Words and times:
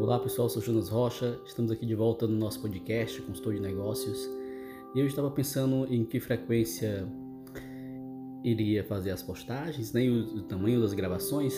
Olá 0.00 0.16
pessoal, 0.16 0.48
sou 0.48 0.62
Jonas 0.62 0.88
Rocha, 0.88 1.40
estamos 1.44 1.72
aqui 1.72 1.84
de 1.84 1.96
volta 1.96 2.24
no 2.24 2.38
nosso 2.38 2.62
podcast 2.62 3.20
Consultor 3.20 3.54
de 3.54 3.60
Negócios. 3.60 4.30
E 4.94 5.00
eu 5.00 5.04
estava 5.04 5.28
pensando 5.28 5.92
em 5.92 6.04
que 6.04 6.20
frequência 6.20 7.04
iria 8.44 8.84
fazer 8.84 9.10
as 9.10 9.24
postagens, 9.24 9.92
né, 9.92 10.04
e 10.04 10.08
o, 10.08 10.36
o 10.36 10.42
tamanho 10.42 10.80
das 10.80 10.94
gravações. 10.94 11.52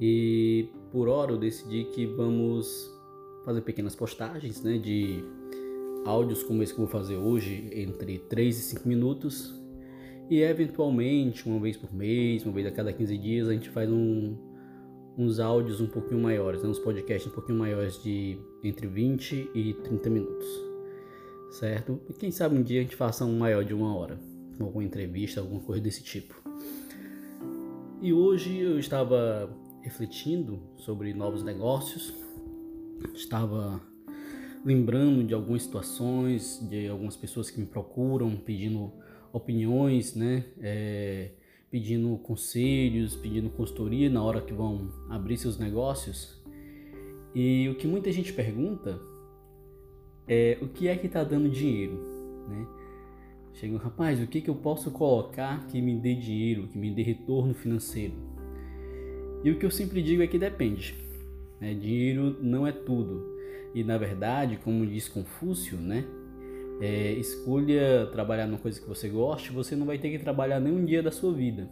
E 0.00 0.70
por 0.90 1.06
hora 1.06 1.32
eu 1.32 1.36
decidi 1.36 1.84
que 1.84 2.06
vamos 2.06 2.90
fazer 3.44 3.60
pequenas 3.60 3.94
postagens 3.94 4.62
né, 4.62 4.78
de 4.78 5.22
áudios 6.06 6.42
como 6.42 6.62
esse 6.62 6.72
que 6.72 6.80
eu 6.80 6.86
vou 6.86 6.90
fazer 6.90 7.16
hoje, 7.16 7.68
entre 7.74 8.20
3 8.20 8.58
e 8.58 8.62
5 8.62 8.88
minutos. 8.88 9.54
E 10.30 10.40
eventualmente 10.40 11.46
uma 11.46 11.60
vez 11.60 11.76
por 11.76 11.92
mês, 11.92 12.42
uma 12.42 12.54
vez 12.54 12.66
a 12.66 12.70
cada 12.70 12.90
15 12.90 13.18
dias 13.18 13.48
a 13.48 13.52
gente 13.52 13.68
faz 13.68 13.90
um 13.90 14.48
uns 15.16 15.38
áudios 15.38 15.80
um 15.80 15.86
pouquinho 15.86 16.20
maiores, 16.20 16.62
né? 16.62 16.68
uns 16.68 16.78
podcasts 16.78 17.30
um 17.30 17.34
pouquinho 17.34 17.58
maiores 17.58 18.02
de 18.02 18.38
entre 18.62 18.86
20 18.86 19.50
e 19.54 19.74
30 19.74 20.10
minutos, 20.10 20.46
certo? 21.50 22.00
E 22.08 22.12
quem 22.12 22.30
sabe 22.30 22.56
um 22.56 22.62
dia 22.62 22.80
a 22.80 22.82
gente 22.82 22.96
faça 22.96 23.24
um 23.24 23.38
maior 23.38 23.64
de 23.64 23.74
uma 23.74 23.94
hora, 23.94 24.18
alguma 24.58 24.84
entrevista, 24.84 25.40
alguma 25.40 25.60
coisa 25.60 25.82
desse 25.82 26.02
tipo. 26.02 26.34
E 28.00 28.12
hoje 28.12 28.58
eu 28.58 28.78
estava 28.78 29.50
refletindo 29.82 30.60
sobre 30.76 31.12
novos 31.12 31.42
negócios, 31.42 32.14
estava 33.14 33.80
lembrando 34.64 35.24
de 35.24 35.34
algumas 35.34 35.62
situações, 35.62 36.58
de 36.68 36.88
algumas 36.88 37.16
pessoas 37.16 37.50
que 37.50 37.60
me 37.60 37.66
procuram 37.66 38.36
pedindo 38.36 38.92
opiniões, 39.32 40.14
né? 40.14 40.44
É, 40.60 41.30
pedindo 41.70 42.16
conselhos, 42.18 43.14
pedindo 43.14 43.48
consultoria 43.50 44.10
na 44.10 44.22
hora 44.22 44.40
que 44.40 44.52
vão 44.52 44.90
abrir 45.08 45.36
seus 45.36 45.58
negócios. 45.58 46.42
E 47.34 47.68
o 47.68 47.76
que 47.76 47.86
muita 47.86 48.10
gente 48.10 48.32
pergunta 48.32 49.00
é 50.26 50.58
o 50.60 50.68
que 50.68 50.88
é 50.88 50.96
que 50.96 51.06
está 51.06 51.22
dando 51.22 51.48
dinheiro, 51.48 51.94
né? 52.48 52.66
Chega, 53.54 53.78
rapaz, 53.78 54.20
o 54.20 54.26
que, 54.26 54.40
que 54.40 54.48
eu 54.48 54.54
posso 54.54 54.90
colocar 54.90 55.66
que 55.66 55.80
me 55.82 55.96
dê 55.96 56.14
dinheiro, 56.14 56.68
que 56.68 56.78
me 56.78 56.90
dê 56.90 57.02
retorno 57.02 57.52
financeiro? 57.52 58.14
E 59.44 59.50
o 59.50 59.58
que 59.58 59.66
eu 59.66 59.70
sempre 59.70 60.02
digo 60.02 60.22
é 60.22 60.26
que 60.26 60.38
depende. 60.38 60.94
Né? 61.60 61.74
Dinheiro 61.74 62.36
não 62.40 62.66
é 62.66 62.72
tudo. 62.72 63.38
E 63.74 63.84
na 63.84 63.98
verdade, 63.98 64.58
como 64.62 64.86
diz 64.86 65.08
Confúcio, 65.08 65.78
né? 65.78 66.04
É, 66.80 67.12
escolha 67.12 68.08
trabalhar 68.10 68.46
numa 68.46 68.58
coisa 68.58 68.80
que 68.80 68.88
você 68.88 69.08
goste, 69.08 69.52
você 69.52 69.76
não 69.76 69.86
vai 69.86 69.98
ter 69.98 70.10
que 70.10 70.18
trabalhar 70.18 70.58
nenhum 70.58 70.84
dia 70.84 71.02
da 71.02 71.10
sua 71.10 71.32
vida. 71.32 71.68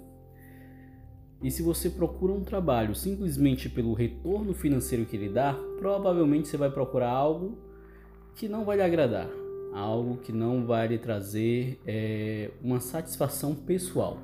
E 1.42 1.50
se 1.50 1.62
você 1.62 1.88
procura 1.88 2.32
um 2.32 2.42
trabalho 2.42 2.94
simplesmente 2.94 3.68
pelo 3.68 3.94
retorno 3.94 4.52
financeiro 4.52 5.06
que 5.06 5.16
ele 5.16 5.28
dá, 5.28 5.54
provavelmente 5.78 6.48
você 6.48 6.56
vai 6.56 6.70
procurar 6.70 7.10
algo 7.10 7.56
que 8.34 8.48
não 8.48 8.64
vai 8.64 8.76
lhe 8.76 8.82
agradar, 8.82 9.28
algo 9.72 10.18
que 10.18 10.32
não 10.32 10.66
vai 10.66 10.88
lhe 10.88 10.98
trazer 10.98 11.80
é, 11.86 12.50
uma 12.62 12.80
satisfação 12.80 13.54
pessoal. 13.54 14.18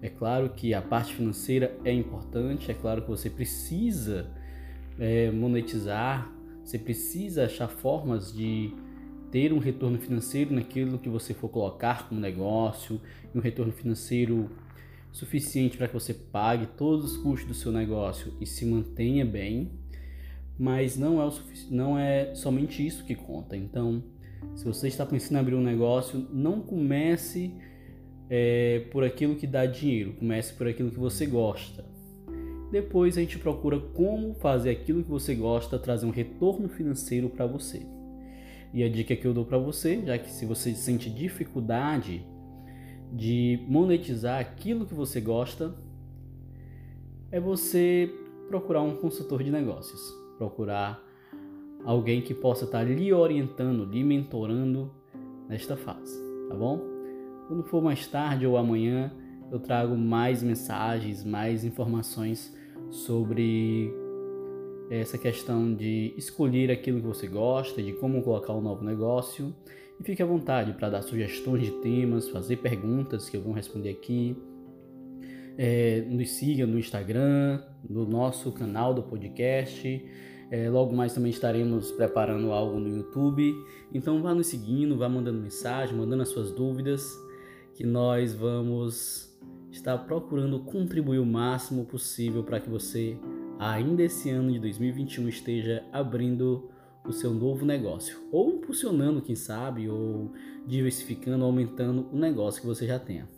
É 0.00 0.08
claro 0.08 0.50
que 0.50 0.72
a 0.74 0.82
parte 0.82 1.14
financeira 1.14 1.76
é 1.84 1.92
importante, 1.92 2.70
é 2.70 2.74
claro 2.74 3.02
que 3.02 3.08
você 3.08 3.28
precisa 3.28 4.30
é, 4.98 5.30
monetizar, 5.30 6.30
você 6.62 6.78
precisa 6.78 7.46
achar 7.46 7.68
formas 7.68 8.32
de 8.32 8.72
ter 9.34 9.52
um 9.52 9.58
retorno 9.58 9.98
financeiro 9.98 10.54
naquilo 10.54 10.96
que 10.96 11.08
você 11.08 11.34
for 11.34 11.48
colocar 11.48 12.08
como 12.08 12.20
negócio, 12.20 13.00
um 13.34 13.40
retorno 13.40 13.72
financeiro 13.72 14.48
suficiente 15.10 15.76
para 15.76 15.88
que 15.88 15.92
você 15.92 16.14
pague 16.14 16.68
todos 16.76 17.10
os 17.10 17.16
custos 17.16 17.48
do 17.48 17.52
seu 17.52 17.72
negócio 17.72 18.32
e 18.40 18.46
se 18.46 18.64
mantenha 18.64 19.26
bem, 19.26 19.72
mas 20.56 20.96
não 20.96 21.20
é, 21.20 21.26
o 21.26 21.32
não 21.68 21.98
é 21.98 22.32
somente 22.36 22.86
isso 22.86 23.04
que 23.04 23.16
conta. 23.16 23.56
Então, 23.56 24.04
se 24.54 24.64
você 24.64 24.86
está 24.86 25.04
pensando 25.04 25.38
em 25.38 25.40
abrir 25.40 25.56
um 25.56 25.64
negócio, 25.64 26.28
não 26.32 26.60
comece 26.60 27.52
é, 28.30 28.86
por 28.92 29.02
aquilo 29.02 29.34
que 29.34 29.48
dá 29.48 29.66
dinheiro, 29.66 30.12
comece 30.12 30.54
por 30.54 30.68
aquilo 30.68 30.92
que 30.92 30.98
você 31.00 31.26
gosta. 31.26 31.84
Depois 32.70 33.18
a 33.18 33.20
gente 33.20 33.40
procura 33.40 33.80
como 33.80 34.32
fazer 34.34 34.70
aquilo 34.70 35.02
que 35.02 35.10
você 35.10 35.34
gosta 35.34 35.76
trazer 35.76 36.06
um 36.06 36.10
retorno 36.10 36.68
financeiro 36.68 37.28
para 37.28 37.46
você. 37.46 37.84
E 38.74 38.82
a 38.82 38.88
dica 38.88 39.14
que 39.14 39.24
eu 39.24 39.32
dou 39.32 39.44
para 39.44 39.56
você, 39.56 40.02
já 40.04 40.18
que 40.18 40.28
se 40.28 40.44
você 40.44 40.74
sente 40.74 41.08
dificuldade 41.08 42.26
de 43.12 43.64
monetizar 43.68 44.40
aquilo 44.40 44.84
que 44.84 44.92
você 44.92 45.20
gosta, 45.20 45.72
é 47.30 47.38
você 47.38 48.12
procurar 48.48 48.82
um 48.82 48.96
consultor 48.96 49.44
de 49.44 49.50
negócios, 49.52 50.00
procurar 50.36 51.00
alguém 51.84 52.20
que 52.20 52.34
possa 52.34 52.64
estar 52.64 52.82
lhe 52.82 53.12
orientando, 53.12 53.84
lhe 53.84 54.02
mentorando 54.02 54.90
nesta 55.48 55.76
fase, 55.76 56.18
tá 56.48 56.56
bom? 56.56 56.80
Quando 57.46 57.62
for 57.62 57.80
mais 57.80 58.08
tarde 58.08 58.44
ou 58.44 58.56
amanhã, 58.56 59.12
eu 59.52 59.60
trago 59.60 59.96
mais 59.96 60.42
mensagens, 60.42 61.22
mais 61.22 61.64
informações 61.64 62.52
sobre 62.90 63.94
essa 64.90 65.16
questão 65.16 65.74
de 65.74 66.14
escolher 66.16 66.70
aquilo 66.70 67.00
que 67.00 67.06
você 67.06 67.26
gosta, 67.26 67.82
de 67.82 67.92
como 67.92 68.22
colocar 68.22 68.52
um 68.52 68.60
novo 68.60 68.84
negócio. 68.84 69.54
E 69.98 70.04
fique 70.04 70.22
à 70.22 70.26
vontade 70.26 70.72
para 70.72 70.90
dar 70.90 71.02
sugestões 71.02 71.62
de 71.62 71.70
temas, 71.80 72.28
fazer 72.28 72.56
perguntas 72.56 73.28
que 73.28 73.36
eu 73.36 73.42
vou 73.42 73.52
responder 73.52 73.90
aqui. 73.90 74.36
É, 75.56 76.04
nos 76.08 76.30
siga 76.30 76.66
no 76.66 76.78
Instagram, 76.78 77.62
no 77.88 78.04
nosso 78.06 78.50
canal 78.52 78.92
do 78.92 79.02
podcast. 79.02 80.04
É, 80.50 80.68
logo 80.68 80.94
mais 80.94 81.14
também 81.14 81.30
estaremos 81.30 81.92
preparando 81.92 82.52
algo 82.52 82.78
no 82.78 82.88
YouTube. 82.88 83.54
Então 83.92 84.22
vá 84.22 84.34
nos 84.34 84.48
seguindo, 84.48 84.96
vá 84.96 85.08
mandando 85.08 85.40
mensagem, 85.40 85.96
mandando 85.96 86.22
as 86.22 86.28
suas 86.28 86.52
dúvidas, 86.52 87.08
que 87.74 87.84
nós 87.84 88.34
vamos 88.34 89.32
estar 89.70 89.98
procurando 89.98 90.60
contribuir 90.60 91.18
o 91.18 91.26
máximo 91.26 91.84
possível 91.84 92.44
para 92.44 92.60
que 92.60 92.68
você 92.68 93.18
ainda 93.58 94.02
esse 94.02 94.30
ano 94.30 94.52
de 94.52 94.58
2021 94.58 95.28
esteja 95.28 95.84
abrindo 95.92 96.70
o 97.04 97.12
seu 97.12 97.32
novo 97.32 97.66
negócio, 97.66 98.18
ou 98.32 98.50
impulsionando, 98.50 99.20
quem 99.20 99.36
sabe, 99.36 99.88
ou 99.88 100.32
diversificando, 100.66 101.44
aumentando 101.44 102.08
o 102.10 102.16
negócio 102.16 102.60
que 102.60 102.66
você 102.66 102.86
já 102.86 102.98
tenha. 102.98 103.28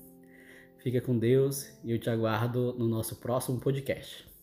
Fica 0.79 1.01
com 1.01 1.19
Deus 1.19 1.69
e 1.83 1.91
eu 1.91 1.99
te 1.99 2.09
aguardo 2.09 2.75
no 2.79 2.87
nosso 2.87 3.17
próximo 3.17 3.59
podcast. 3.59 4.36